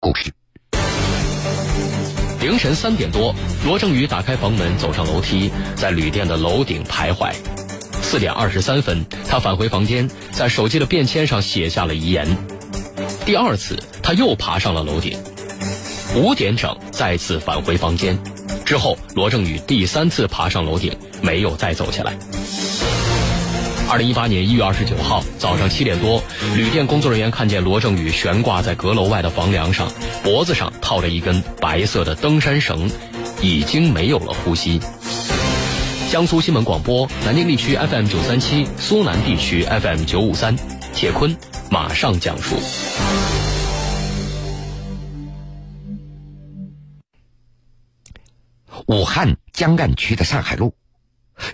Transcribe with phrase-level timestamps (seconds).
[0.00, 0.32] 故事。
[2.40, 7.32] 凌晨三点多，罗正宇打开房门，走上楼梯，在旅店的楼顶徘徊。
[8.00, 12.26] 四点二十三分，他返回房间，在手机的便签上写下了遗言。
[13.26, 15.18] 第二次，他又爬上了楼顶。
[16.14, 18.16] 五点整，再次返回房间。
[18.64, 22.16] 之后，罗正宇第三次爬上楼顶，没有再走下来。
[23.90, 26.22] 二零一八年一月二十九号早上七点多，
[26.54, 29.90] 旅店工作人员看见罗正宇悬挂在阁楼外的房梁上，
[30.22, 32.90] 脖子上套着一根白色的登山绳，
[33.40, 34.78] 已经没有了呼吸。
[36.10, 40.54] 江苏新闻广播，南京地区 FM 九三七，苏南地区 FM 九五三，
[40.92, 41.34] 铁坤
[41.70, 42.56] 马上讲述。
[48.86, 50.74] 武汉江岸区的上海路，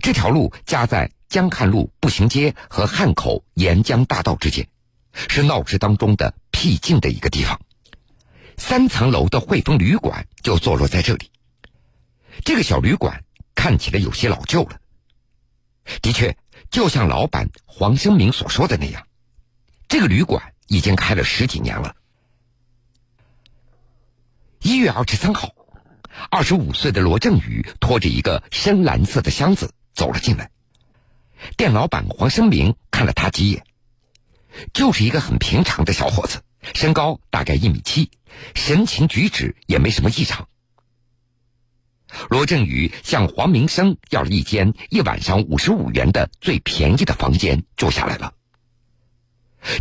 [0.03, 4.69] 这条路夹在江汉路步行街和汉口沿江大道之间，
[5.13, 7.61] 是闹市当中的僻静的一个地方。
[8.57, 11.33] 三层楼的汇丰旅馆就坐落在这里。
[12.45, 13.25] 这个小旅馆
[13.57, 14.79] 看起来有些老旧了。
[16.01, 16.37] 的确，
[16.71, 19.05] 就像老板黄生明所说的那样，
[19.89, 21.97] 这个旅馆已经开了十几年了。
[24.61, 25.53] 一月二十三号。
[26.31, 30.49] 二十五岁的罗振宇拖着一个深蓝色的箱子走了进来。
[31.57, 33.65] 店老板黄生明看了他几眼，
[34.73, 36.43] 就是一个很平常的小伙子，
[36.75, 38.11] 身高大概一米七，
[38.55, 40.49] 神情举止也没什么异常。
[42.31, 48.35] 罗振宇向黄明生要了一间一晚上五十五元的最便宜的房间住下来了。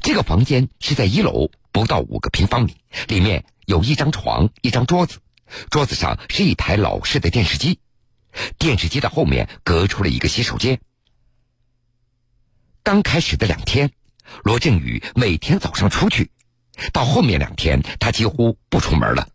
[0.02, 2.76] 这个房间是在一楼，不到五个平方米，
[3.08, 5.20] 里面有一张床，一张桌子。
[5.70, 7.78] 桌子上是一台老式的电视机，
[8.58, 10.80] 电视机的后面隔出了一个洗手间。
[12.84, 13.92] 刚开始的两天，
[14.44, 16.30] 罗振宇每天早上出去，
[16.92, 19.30] 到后面两天他几乎不出门了。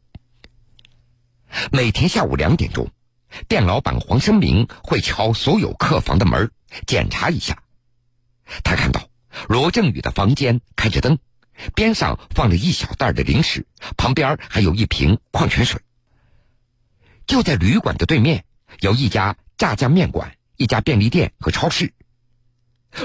[1.72, 2.90] 每天下午两点钟，
[3.48, 6.50] 店老板黄生明会敲所有客房的门，
[6.86, 7.62] 检查一下。
[8.62, 9.08] 他看到
[9.48, 11.18] 罗振宇的房间开着灯，
[11.74, 15.80] 边上放着一小袋的零食，旁边还有一瓶矿泉水。
[17.27, 18.44] 就在旅馆的对面，
[18.80, 21.94] 有一家炸酱面馆、一家便利店和超市。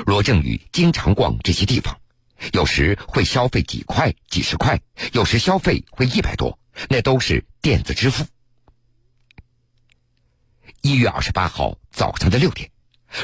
[0.06, 1.98] 罗振宇经常逛这些地方，
[2.54, 4.80] 有时会消费几块、几十块，
[5.12, 6.58] 有时消费会一百多，
[6.90, 8.26] 那都是电子支付。
[10.82, 12.70] 一月二十八号早上的六点，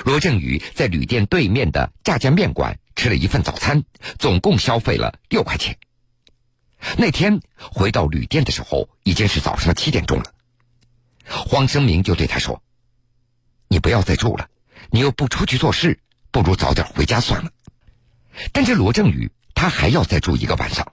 [0.06, 3.84] 罗振宇在旅店对面的炸酱面馆吃了一份早餐，
[4.18, 5.78] 总共消费了六块钱。
[6.98, 10.34] 那天回到旅店的时候，已经是早上七点钟了。
[11.26, 12.64] 黄生明就对他说
[13.68, 14.50] ：“你不要再住了，
[14.90, 16.00] 你又不出去做事，
[16.32, 17.52] 不如早点回家算了。”
[18.54, 20.92] 但这罗振宇他还要再住一个晚上。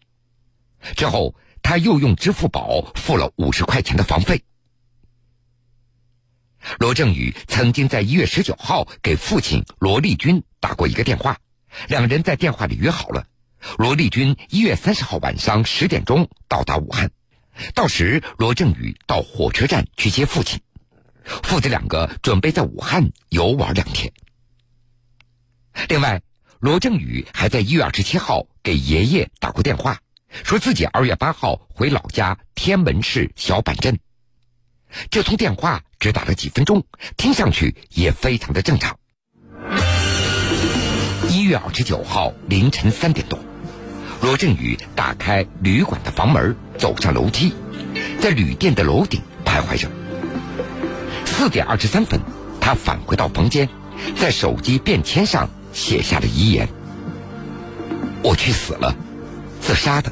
[0.97, 4.43] 之后他又用支付宝付了五十块钱的房费。
[6.79, 11.39] 罗振宇曾经在一月十九号给父亲罗立军打过一个电话，
[11.89, 13.27] 两人在电话里约好了，
[13.79, 17.11] 罗立军一月三十号晚上十点钟到达武汉。
[17.73, 20.61] 到时，罗振宇到火车站去接父亲，
[21.25, 24.13] 父子两个准备在武汉游玩两天。
[25.89, 26.23] 另外，
[26.59, 29.99] 罗振宇还在一月二十七号给爷爷打过电话，
[30.43, 33.99] 说自己二月八号回老家天门市小板镇。
[35.11, 36.85] 这通电话只打了几分钟，
[37.17, 38.99] 听上去也非常的正常。
[41.29, 43.39] 一月二十九号凌晨三点多。
[44.23, 47.53] 罗振宇打开旅馆的房门，走上楼梯，
[48.21, 49.91] 在旅店的楼顶徘徊着。
[51.27, 52.19] 四点二十三分，
[52.61, 53.69] 他返回到房间，
[54.17, 56.67] 在手机便签上写下了遗言
[58.25, 58.97] ：“我去死了，
[59.61, 60.11] 自杀的，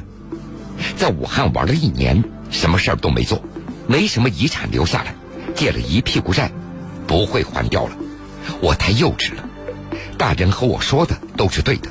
[0.95, 3.43] 在武汉玩了一年，什么事儿都没做，
[3.87, 5.15] 没什么遗产留下来，
[5.55, 6.51] 借了一屁股债，
[7.07, 7.97] 不会还掉了。
[8.61, 9.43] 我太幼稚了，
[10.19, 11.89] 大人和我说的都是对的。”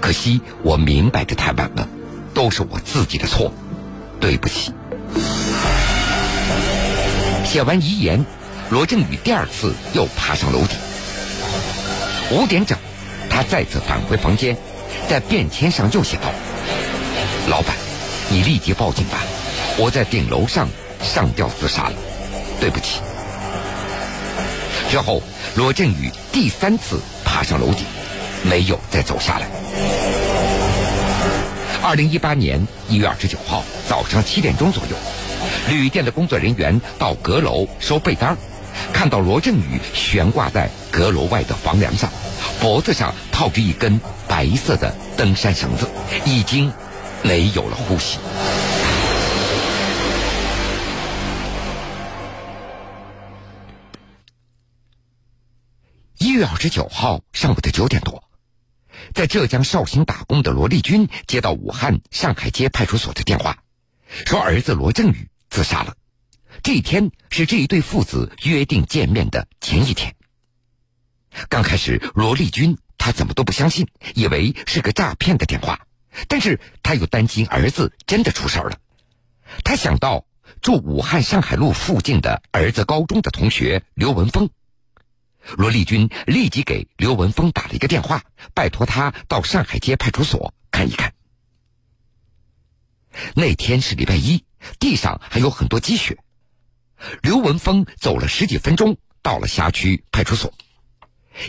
[0.00, 1.88] 可惜我明白的太晚了，
[2.34, 3.54] 都是我自己的错，
[4.18, 4.72] 对不起。
[7.44, 8.24] 写完遗言，
[8.68, 10.76] 罗振宇第二次又爬上楼顶。
[12.32, 12.76] 五点整，
[13.32, 14.56] 他再次返回房间，
[15.08, 16.30] 在便签上又写道
[17.48, 17.74] ：“老板，
[18.28, 19.18] 你立即报警吧，
[19.78, 20.68] 我在顶楼上
[21.02, 21.94] 上吊自杀了，
[22.60, 23.00] 对不起。”
[24.90, 25.22] 之后，
[25.56, 27.84] 罗振宇第三次爬上楼顶。
[28.44, 29.46] 没有再走下来。
[31.80, 34.96] 二零一八年一月二十九号早上七点钟左右，
[35.68, 38.36] 旅店的工作人员到阁楼收被单，
[38.92, 42.10] 看到罗振宇悬挂在阁楼外的房梁上，
[42.62, 45.90] 脖子上套着一根白色的登山绳子
[46.24, 46.72] 已经
[47.24, 48.20] 没有了呼吸。
[56.18, 58.22] 一月二十九号上午的九点多
[59.12, 63.58] 在浙江绍兴打工的罗丽军接到武汉上海街派出所的电话
[64.24, 65.96] 说儿子罗振宇自杀了。
[66.62, 70.14] 这一天是这一对父子约定见面的前一天。
[71.48, 75.86] 刚开始，罗丽君她怎么都不相信，以为是个诈骗的电话，
[76.28, 78.76] 但是她又担心儿子真的出事儿了。
[79.64, 80.24] 她想到
[80.60, 84.48] 住武汉上海路附近的儿子高中的同学刘文峰。
[85.56, 88.22] 罗丽君立即给刘文峰打了一个电话，
[88.54, 91.12] 拜托他到上海街派出所看一看。
[93.34, 94.44] 那天是礼拜一，
[94.78, 96.16] 地上还有很多积雪。
[97.22, 100.54] 刘文峰走了十几分钟，到了辖区派出所。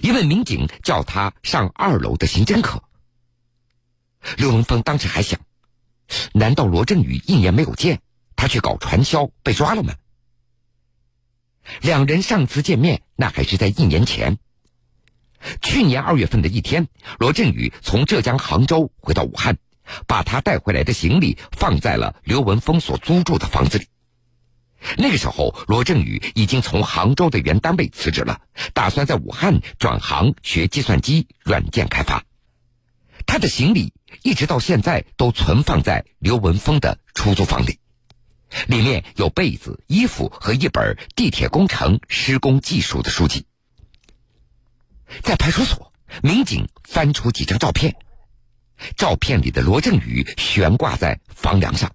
[0.02, 2.84] 一位民警叫他上二楼的刑侦科。
[4.38, 5.40] 刘文峰当时还想：
[6.34, 8.00] 难道罗振宇一年没有见，
[8.36, 9.94] 他去搞传销被抓了吗？
[11.82, 14.38] 两人上次见面，那还是在一年前。
[15.62, 16.88] 去年二月份的一天，
[17.20, 19.58] 罗振宇从浙江杭州回到武汉，
[20.08, 23.88] 把他带回来的行李放在了刘文峰所租住的房子里。
[24.98, 28.42] 那个时候，罗振宇已经从杭州的原单位辞职了，
[28.74, 32.24] 打算在武汉转行学计算机软件开发。
[33.26, 37.80] 他的行李一直到现在都存放在刘文峰的出租房里。
[38.68, 43.46] 里面有被子、衣服和一本地铁工程施工技术的书籍。
[45.24, 45.92] 在派出所，
[46.22, 47.96] 民警翻出几张照片，
[48.96, 51.92] 照片里的罗振宇悬挂在房梁上。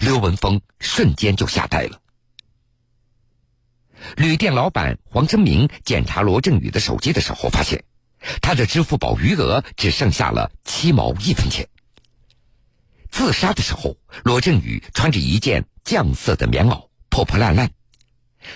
[0.00, 2.00] 刘文峰瞬间就吓呆了。
[4.16, 7.84] 旅店老板黄生明检查罗振宇的手机的时候，发现
[8.42, 11.68] 他的支付宝余额只剩下了七毛一分钱。
[13.10, 17.70] 自杀的时候，罗振宇穿着一件酱色的棉袄，破破烂烂。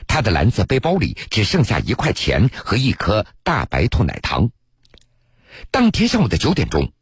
[0.07, 4.51] 他的蓝色背包里只剩下一块钱和一颗大白兔奶糖。
[5.71, 6.93] 当天上午的九点钟，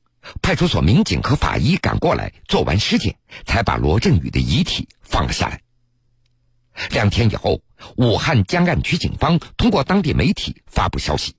[0.43, 3.17] 派出所民警和法医赶过来做完尸检，
[3.47, 5.61] 才把罗振宇的遗体放了下来。
[6.91, 7.61] 两天以后，
[7.97, 11.35] 武汉江岸区警方通过当地媒体发布消息：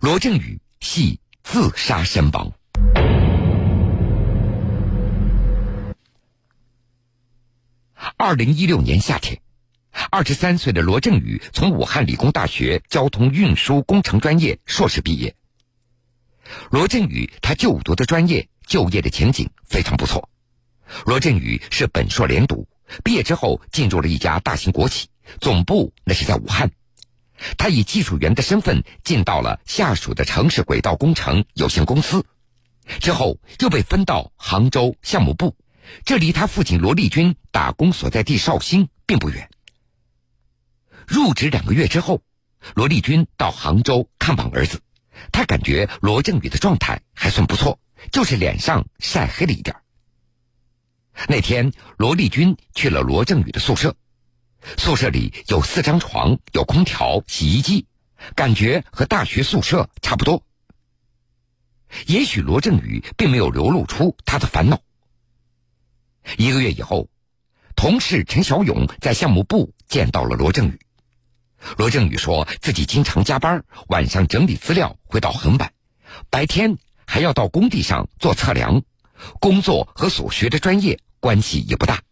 [0.00, 2.52] 罗振宇系自杀身亡。
[8.16, 9.40] 二零一六年夏天，
[10.10, 15.34] 二十三岁的罗振宇从武汉理工大学交通运输工程专业硕士毕业。
[16.70, 20.28] 罗振宇他就读的专业就业的前景非常不错。
[21.04, 22.68] 罗振宇是本硕连读，
[23.02, 25.08] 毕业之后进入了一家大型国企，
[25.40, 26.70] 总部那是在武汉。
[27.58, 32.24] 他以技术员的身份进到了下属的城市轨道工程有限公司，
[33.00, 35.56] 之后又被分到杭州项目部。
[36.04, 39.50] 这离他父亲罗立军打工所在地绍兴并不远。
[41.06, 42.22] 入职两个月之后，
[42.74, 44.80] 罗立军到杭州看望儿子，
[45.32, 47.78] 他感觉罗振宇的状态还算不错，
[48.12, 49.76] 就是脸上晒黑了一点。
[51.28, 53.96] 那天，罗丽君去了罗振宇的宿舍，
[54.76, 57.86] 宿舍里有四张床，有空调、洗衣机，
[58.34, 60.42] 感觉和大学宿舍差不多。
[62.06, 64.80] 也许罗振宇并没有流露出他的烦恼。
[66.36, 67.08] 一个月以后，
[67.76, 70.85] 同事陈小勇在项目部见到了罗振宇。
[71.76, 75.72] 罗振宇说自己经常加班，晚上整理资料会到很晚，
[76.30, 78.82] 白天还要到工地上做测量，
[79.40, 82.02] 工作和所学的专业关系也不大。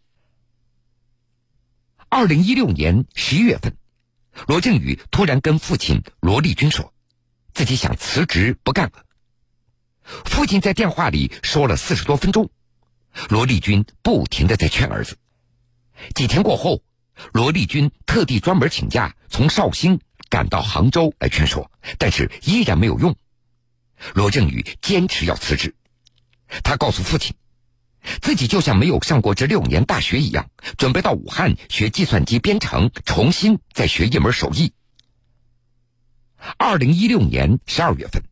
[2.09, 3.75] 二零一六年十一月份，
[4.47, 6.93] 罗振宇突然跟父亲罗立军说，
[7.53, 9.03] 自己想辞职不干了。
[10.25, 12.49] 父亲在电话里说了四十多分钟。
[13.29, 15.17] 罗立军不停的在劝儿子。
[16.13, 16.83] 几天过后，
[17.31, 19.99] 罗丽君特地专门请假从绍兴
[20.29, 23.17] 赶到杭州来劝说，但是依然没有用。
[24.13, 25.75] 罗振宇坚持要辞职。
[26.63, 27.35] 他告诉父亲，
[28.21, 34.71] 自己就像没有上过这六年大学一样，准备到武汉学计算机编程，重新再学一门手艺。
[36.57, 38.23] 二零一六年十二月份，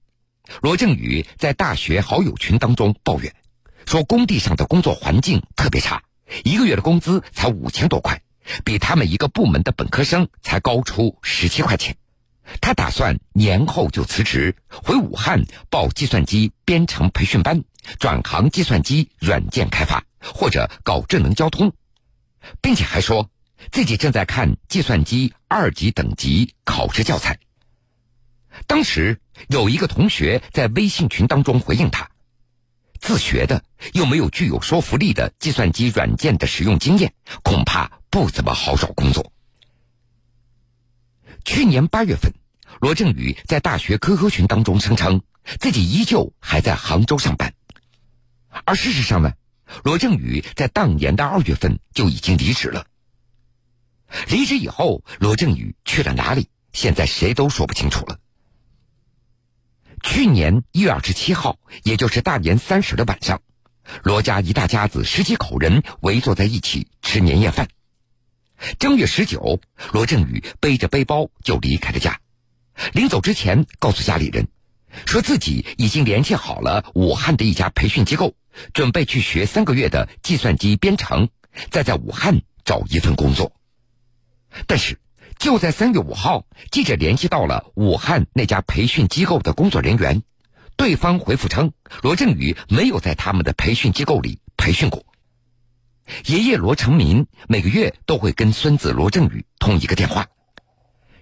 [0.61, 3.35] 罗振宇在大学好友群当中抱怨。
[3.85, 6.01] 说工地上的工作环境特别差，
[6.45, 8.22] 一个月的工资才五千多块，
[8.63, 11.95] 比他们一个部门的本科生才高出十七块钱。
[12.59, 17.63] 他打算年后就辞职，回武汉报计算机编程培训班，
[17.99, 21.71] 转行计算机软件开发，或者搞智能交通，
[22.61, 23.29] 并且还说
[23.71, 27.39] 自己正在看计算机二级等级考试教材。
[28.67, 32.09] 当时有一个同学在微信群当中回应他。
[32.99, 39.33] 自学的又没有具有说服力的计算机软件的使用经验，恐怕不怎么好找工作。
[41.43, 42.31] 去年八月份，
[42.79, 45.23] 罗振宇在大学 QQ 群当中声称
[45.59, 47.55] 自己依旧还在杭州上班，
[48.65, 49.33] 而事实上呢，
[49.83, 52.85] 罗振宇在当年的二月份就已经离职了。
[54.27, 56.49] 离职以后，罗振宇去了哪里？
[56.71, 58.19] 现在谁都说不清楚了。
[60.03, 63.41] 去年一月二十七号，也就是大年三十的晚上，
[64.03, 67.67] 罗家一大家子十几口人围坐在一起吃年夜饭。
[68.79, 69.59] 正月十九，
[69.91, 72.19] 罗振宇背着背包就离开了家。
[72.93, 74.47] 临走之前，告诉家里人，
[75.05, 78.35] 说自己已经联系好了武汉的一家培训机构，
[78.73, 81.29] 准备去学三个月的计算机编程，
[81.69, 83.51] 再在武汉找一份工作。
[84.65, 84.99] 但是，
[85.39, 90.23] 就在三月五号，记者联系到了武汉那家培训机构的工作人员，
[90.77, 95.05] 对方回复称，罗振宇没有在他们的培训机构里培训过。
[96.25, 100.27] 爷爷罗成民每个月都会跟孙子罗振宇通一个电话。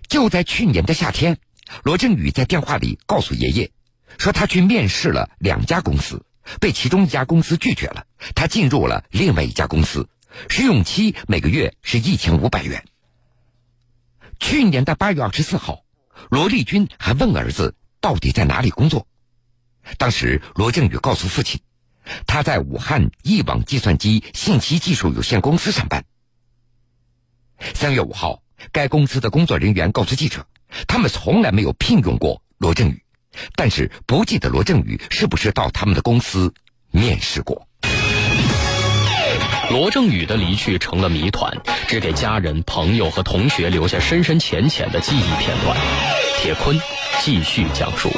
[0.08, 1.38] 就在去年的夏天，
[1.84, 3.72] 罗振宇在电话里告诉爷爷，
[4.18, 6.26] 说他去面试了两家公司，
[6.60, 10.10] 被其中一家公司拒绝了，他进入了另外一家公司，
[10.50, 12.84] 试用期每个月是一千五百元。
[14.40, 15.84] 去年的八月二十四号，
[16.30, 19.08] 罗立军还问儿子到底在哪里工作。
[19.98, 21.62] 当时罗振宇告诉父亲，
[22.28, 26.04] 他在武汉亿网计算机信息技术有限公司上班。
[27.74, 28.42] 三月五号，
[28.72, 30.46] 该公司的工作人员告诉记者，
[30.88, 33.04] 他们从来没有聘用过罗振宇，
[33.56, 36.54] 但是不记得罗振宇是不是到他们的公司
[36.92, 37.68] 面试过。
[39.70, 41.56] 罗正宇的离去成了谜团，
[41.88, 45.78] 只给家人、朋友和同学留下深深浅浅的记忆片段。
[46.42, 46.78] 铁坤
[47.22, 48.12] 继续讲述：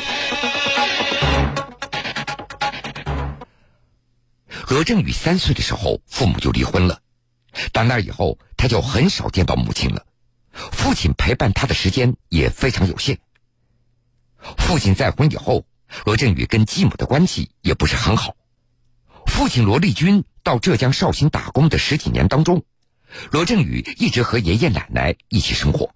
[4.70, 7.02] 罗振宇三岁的时候，父母就离婚了，
[7.72, 10.06] 打那以后，他就很少见到母亲了，
[10.72, 13.20] 父亲陪伴他的时间也非常有限。
[14.58, 15.66] 父亲再婚以后，
[16.06, 18.36] 罗振宇跟继母的关系也不是很好。
[19.26, 22.64] 父亲罗立军到浙江绍兴打工的十几年当中，
[23.32, 25.94] 罗振宇一直和爷爷奶奶一起生活。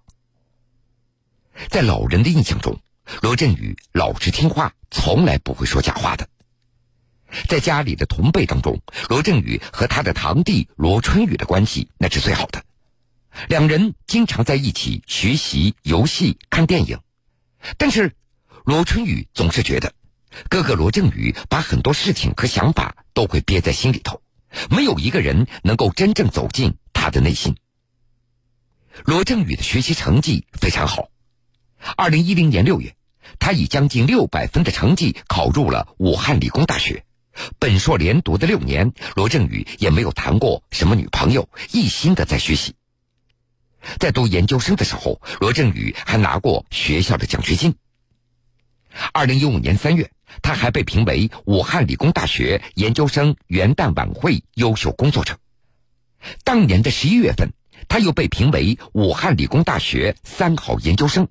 [1.68, 2.80] 在老人的印象中，
[3.22, 6.28] 罗振宇老实听话，从来不会说假话的。
[7.48, 12.62] 在家里的同辈当中，罗振宇和他的堂弟罗春雨的关系那是最好的，
[13.48, 16.98] 两人经常在一起学习、游戏、看电影。
[17.76, 18.14] 但是，
[18.64, 19.92] 罗春雨总是觉得。
[20.50, 24.20] 哥哥罗振宇把很多事情和想法都会憋在心里头，
[24.70, 27.56] 没有一个人能够真正走进他的内心。
[29.04, 31.08] 罗振宇的学习成绩非常好，
[31.96, 32.94] 二零一零年六月，
[33.40, 37.04] 他以将近六百分的成绩考入了武汉理工大学。
[37.58, 42.74] 本硕连读的六年，罗振宇也没有谈过什么女朋友，一心的在学习。
[43.98, 47.74] 在读研究生的时候，罗振宇还拿过学校的奖学金。
[49.12, 50.10] 二零一五年三月。
[50.42, 55.38] 他还被评为武汉理工大学研究生元旦晚会优秀工作者。
[56.44, 57.54] 当年的十一月份，
[57.88, 61.28] 他又被评为武汉理工大学三好研究生。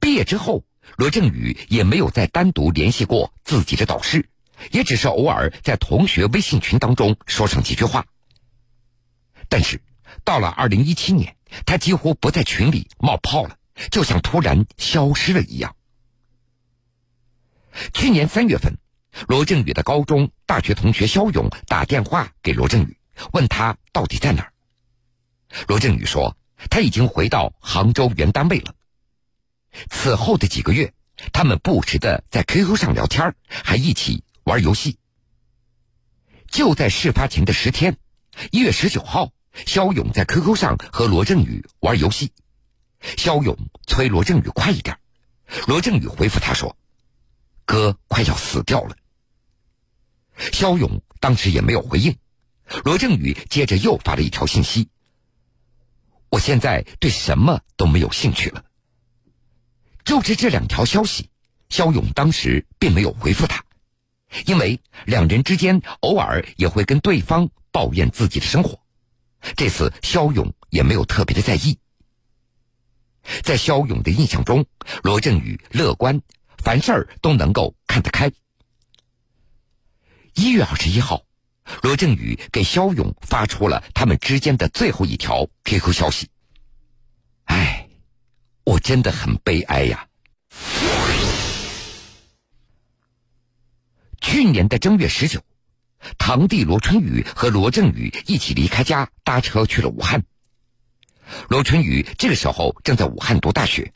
[0.00, 0.64] 毕业之后，
[0.96, 4.28] 罗振宇也没有再单独联系过自己的导师，
[4.70, 8.06] 也只是偶尔在同学微信群当中说上几句话。
[9.48, 9.80] 但是，
[10.24, 11.36] 到了二零一七年，
[11.66, 13.56] 他几乎不在群里冒泡了，
[13.90, 15.74] 就像突然消失了一样。
[17.92, 18.78] 去年三月份，
[19.26, 22.96] 罗振宇的高中、大学同学肖勇打电话给罗振宇，
[23.32, 24.52] 问他到底在哪儿。
[25.66, 26.36] 罗振宇说
[26.70, 28.74] 他已经回到杭州原单位了。
[29.90, 30.92] 此后的几个月，
[31.32, 34.98] 他们不时的在 QQ 上聊天，还一起玩游戏。
[36.48, 37.96] 就在事发前的十天，
[38.50, 39.32] 一月十九号，
[39.66, 42.32] 肖勇在 QQ 上和罗振宇玩游戏，
[43.16, 44.98] 肖勇催罗振宇快一点，
[45.66, 46.76] 罗振宇回复他说。
[47.66, 48.94] 哥快要死掉了。
[50.52, 52.18] 肖勇当时也没有回应，
[52.84, 54.88] 罗振宇接着又发了一条信息
[56.28, 58.64] ：“我现在对什么都没有兴趣了。”
[60.04, 61.28] 就是这两条消息，
[61.68, 63.64] 肖勇当时并没有回复他，
[64.46, 68.78] 因为两人之间偶尔也会跟对方抱怨自己的生活，
[69.56, 71.78] 这次肖勇也没有特别的在意。
[73.42, 74.64] 在肖勇的印象中，
[75.02, 76.20] 罗振宇乐观。
[76.58, 78.32] 凡事都能够看得开。
[80.34, 81.22] 一月二十一号，
[81.82, 86.26] 罗振宇给肖勇发出了他们之间的最后一条 QQ 消息。
[88.64, 90.06] 我真的很悲哀呀。
[94.20, 95.40] 去年的正月十九，
[96.18, 100.24] 堂弟罗春雨和罗振宇一起离开家，搭车去了武汉。
[101.48, 103.92] 罗春雨这个时候正在武汉读大学。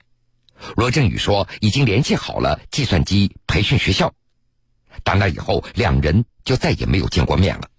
[0.77, 4.13] 罗振宇说已经联系好了计算机培训学校。
[5.03, 7.71] 打那以后，两人就再也没有见过面了。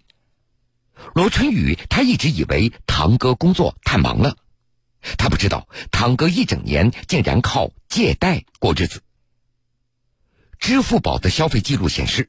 [1.14, 4.36] 罗春雨他一直以为堂哥工作太忙了，
[5.18, 9.02] 他不知道堂哥一整年竟然靠借贷过日子。
[10.58, 12.28] 支付宝的消费记录显示，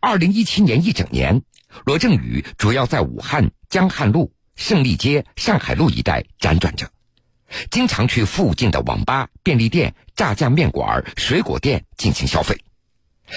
[0.00, 1.42] 二零一七年一整年，
[1.84, 6.90] 罗振宇主要在武汉江汉路、胜利街、上海路一带辗转着，
[7.70, 12.62] 经常去附近的网吧、便利店、炸酱面馆、水果店进行消费。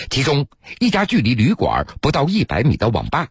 [0.10, 0.48] 其中
[0.80, 3.30] 一家距离旅馆不到一百米的网吧，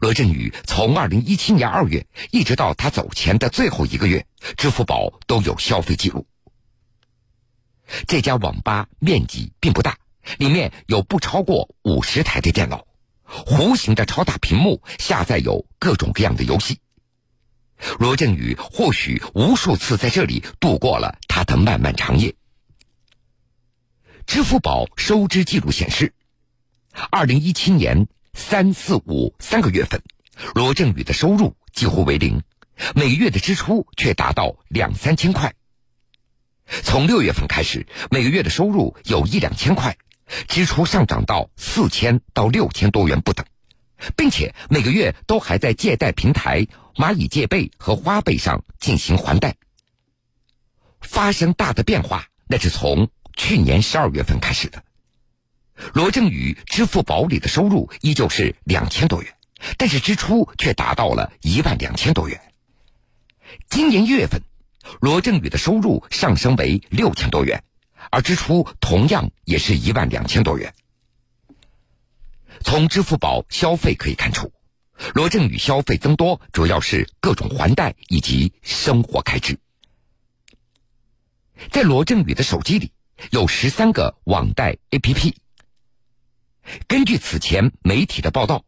[0.00, 4.26] 罗振宇从二零一七年二月一直到他走前的最后一个月，
[4.56, 6.26] 支付宝都有消费记录。
[8.06, 9.98] 这家网吧面积并不大。
[10.38, 12.84] 里面有不超过五十台的电脑，
[13.28, 16.80] 弧形的超大屏幕下载有各种各样的游戏。
[18.00, 22.34] 罗振宇或许无数次在这里度过了他的漫漫长夜。
[24.26, 26.12] 支付宝收支记录显示，
[27.12, 30.00] 二零一七年三四五三个月份，
[30.54, 32.42] 罗振宇的收入几乎为零，
[32.94, 35.52] 每月的支出却达到两三千块。
[36.84, 39.96] 从六月份开始，每个月的收入有一两千块。
[40.48, 43.46] 支出上涨到四千到六千多元不等，
[44.16, 46.66] 并且每个月都还在借贷平台
[46.96, 49.54] 蚂蚁借呗和花呗上进行还贷。
[51.00, 54.82] 发生大的变化，那是从去年十二月份开始的。
[55.94, 59.34] 罗振宇支付宝里的收入依旧是两千多元，
[59.76, 62.40] 但是支出却达到了一万两千多元。
[63.68, 64.42] 今年一月份，
[65.00, 67.62] 罗振宇的收入上升为六千多元。
[68.10, 70.72] 而支出同样也是一万两千多元。
[72.60, 74.52] 从支付宝消费可以看出，
[75.12, 79.58] 罗振宇消费增多主要是各种还贷以及生活开支。
[81.72, 82.92] 在罗振宇的手机里
[83.30, 85.34] 有十三个网贷 APP。
[86.86, 88.64] 根据此前媒体的报道，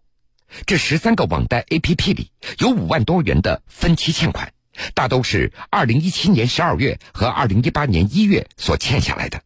[0.66, 4.52] 这十三个网贷 APP 里有五万多元的分期欠款。
[4.94, 9.42] 大都是二零一七年十二月和二零一八年一月所欠下来的。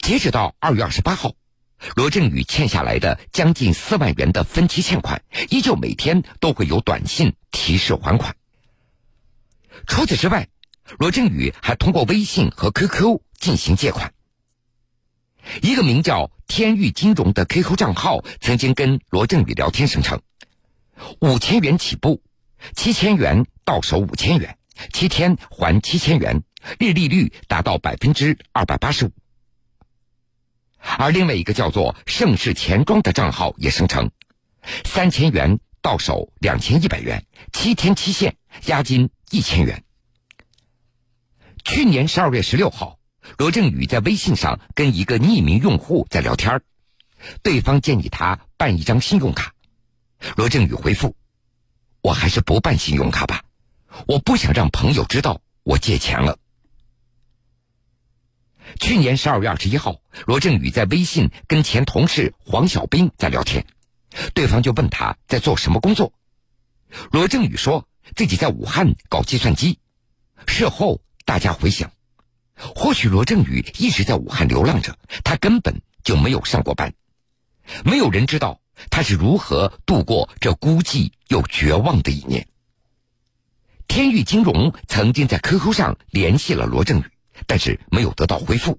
[0.00, 1.32] 截止到二月二十八号，
[1.96, 8.36] 罗振宇欠下来的将近四万元的分期欠款，依旧每天都会有短信提示还款。
[9.88, 10.46] 除此之外，
[11.00, 14.12] 罗振宇还通过微信和 QQ 进行借款。
[15.62, 20.20] 一个名叫“天域金融”的 QQ 账号曾经跟罗振宇聊天，声称
[21.20, 22.22] 五千元起步。
[22.74, 24.58] 七千元到手五千元，
[24.92, 26.42] 七天还七千元，
[26.78, 29.12] 日利率达到百分之二百八十五。
[30.98, 34.10] 而另外一个叫做“盛世钱庄”的账号也声称，
[34.84, 39.84] 三千元到手两千一百元，七天期限，押金一千元。
[41.62, 42.95] 去年十二月十六号，
[43.38, 46.62] 罗振宇在微信上跟一个匿名用户在聊天
[47.42, 49.52] 对方建议他办一张信用卡，
[50.36, 51.16] 罗振宇回复。
[52.02, 53.42] 我还是不办信用卡吧，
[54.06, 56.38] 我不想让朋友知道我借钱了。
[58.78, 63.66] 去年十二月二十一号，罗振宇在微信跟前同事黄小兵在聊天，
[64.34, 66.12] 对方就问他在做什么工作。
[67.10, 69.80] 罗振宇说自己在武汉搞计算机。
[70.46, 71.90] 事后大家回想，
[72.56, 76.92] 或许罗振宇一直在武汉流浪着，他根本就没有上过班，
[77.84, 78.60] 没有人知道。
[78.90, 82.46] 他是如何度过这孤寂又绝望的一年？
[83.88, 87.04] 天域金融曾经在 QQ 上联系了罗振宇，
[87.46, 88.78] 但是没有得到回复。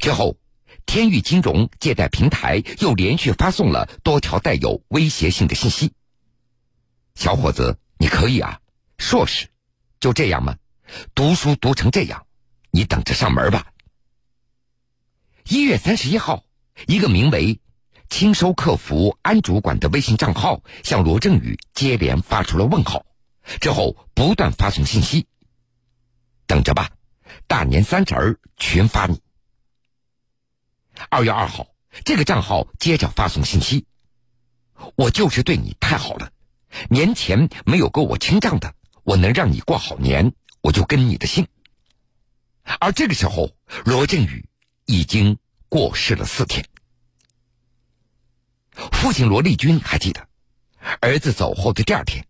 [0.00, 0.38] 之后，
[0.86, 5.92] 天域金融借贷平台又连续发送了多条带有威胁性的信息
[7.14, 8.60] ：“小伙子，你可以啊，
[8.96, 9.48] 硕士，
[10.00, 10.56] 就这样吗？
[11.14, 12.24] 读书读成这样，
[12.72, 13.68] 你等着上门吧。”
[15.48, 16.42] 一月三十一号，
[16.88, 17.60] 一个名为……
[18.10, 23.06] 清收客服安主管的微信账号向罗振宇接连发出了问号，
[23.58, 25.26] 之后不断发送信息
[26.46, 26.90] ：“等着吧，
[27.46, 29.18] 大年三十儿群发你。”
[31.08, 31.68] 二月二号，
[32.04, 33.86] 这个账号接着发送信息
[34.94, 36.30] ：“我就是对你太好了，
[36.90, 41.48] 年前没有给我清账的，我能让你过好年，我就跟你的姓。”
[42.80, 43.50] 而这个时候，
[43.84, 44.44] 罗振宇
[44.86, 45.36] 已经
[45.68, 46.64] 过世了四天。
[48.92, 50.26] 父亲罗立军还记得，
[51.00, 52.24] 儿子走后的第二天，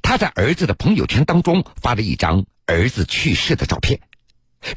[0.00, 4.00] 他在儿子的朋友圈当中发了一张儿子去世的照片，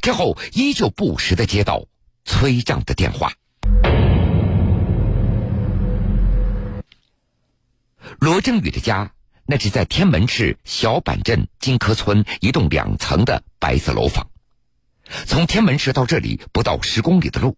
[0.02, 1.86] 之后依旧不时的接到
[2.24, 3.32] 催账的电话。
[8.20, 9.10] 罗振宇的家
[9.46, 14.28] 那是在天门市小板镇金科村一栋两层的白色楼房。
[15.26, 17.56] 从天门市到这里不到十公里的路。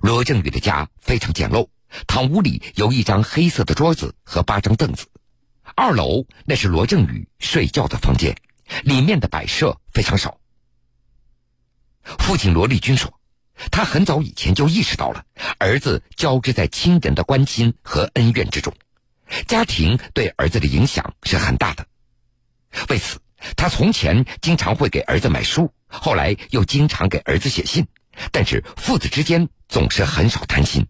[0.00, 1.68] 罗振宇的家非常简陋，
[2.06, 5.06] 堂屋里有一张黑色的桌子和八张凳子。
[5.76, 8.36] 二楼那是罗振宇睡觉的房间，
[8.82, 10.38] 里面的摆设非常少。
[12.02, 13.18] 父亲罗立军说，
[13.70, 15.24] 他很早以前就意识到了
[15.58, 18.74] 儿子交织在亲人的关心和恩怨之中，
[19.46, 21.86] 家庭对儿子的影响是很大的。
[22.88, 23.20] 为此，
[23.56, 27.86] 他从前经常会给儿子买书，后来又经常给儿子写信，
[28.32, 30.86] 但是父子之间总是很少谈心。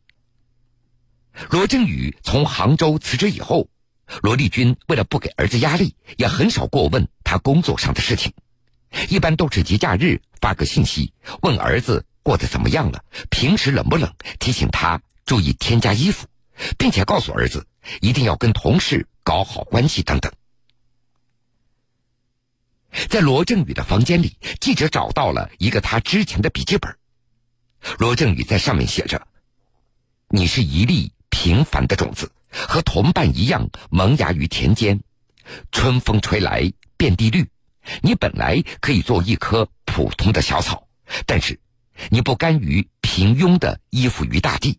[1.50, 3.68] 罗振宇从杭州辞职以后。
[4.22, 8.34] 罗丽君为了不给儿子压力，也很少过问他工作上的事情，
[9.08, 16.26] 一般都是节假日发个信息问儿子过得怎么样了，平时冷不冷，提醒他注意添加衣服，
[16.76, 17.66] 并且告诉儿子
[18.02, 20.30] 一定要跟同事搞好关系等等。
[23.08, 26.96] 在罗振宇的房间里，记者找到了一个他之前的笔记本，
[27.98, 29.26] 罗振宇在上面写着
[30.30, 35.00] ：“你是一粒平凡的种子。”和同伴一样萌芽于田间，
[35.72, 37.50] 春风吹来遍地绿。
[38.00, 40.86] 你本来可以做一棵普通的小草，
[41.26, 41.58] 但是
[42.10, 44.78] 你不甘于平庸的依附于大地，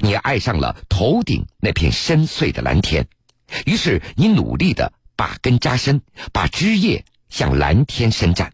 [0.00, 3.06] 你爱上了头顶那片深邃的蓝天，
[3.66, 6.00] 于是你努力的把根扎深，
[6.32, 8.52] 把枝叶向蓝天伸展。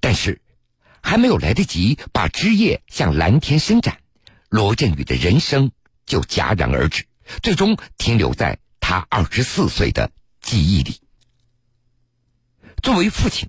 [0.00, 0.40] 但是，
[1.00, 4.00] 还没有来得及把枝叶向蓝天伸展，
[4.48, 5.70] 罗振宇的人生。
[6.04, 7.06] 就戛然而止，
[7.42, 10.10] 最终停留在他二十四岁的
[10.42, 11.00] 记忆里。
[12.82, 13.48] 作为父亲，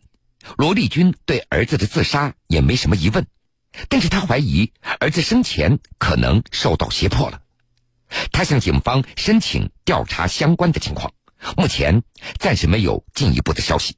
[0.56, 3.26] 罗立军对儿子的自杀也没什么疑问，
[3.90, 7.42] 但是他怀疑儿子生前可能受到胁迫了。
[8.32, 11.12] 他向警方申请调查相关的情况，
[11.58, 12.04] 目前
[12.40, 13.98] 暂时没有进一步的消息。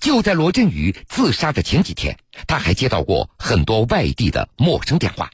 [0.00, 5.30] 就在罗振宇自杀的前几天，他还接到过很多外地的陌生电话。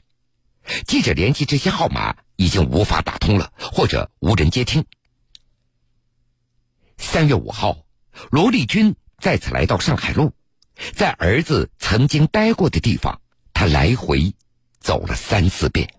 [0.85, 4.85] 记者联系这些号码已经无法打通了，或者无人接听。
[6.97, 7.85] 三月五号，
[8.31, 10.33] 罗立军再次来到上海路，
[10.93, 13.21] 在儿子曾经待过的地方，
[13.53, 14.33] 他来回
[14.79, 15.93] 走了三四遍。